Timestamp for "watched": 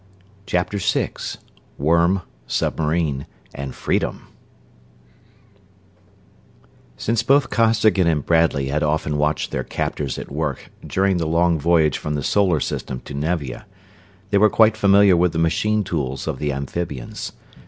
9.19-9.51